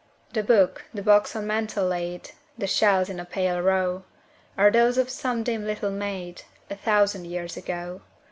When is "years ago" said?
7.27-8.01